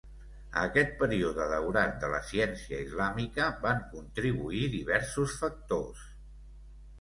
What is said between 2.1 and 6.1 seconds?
la ciència islàmica van contribuir diversos factors.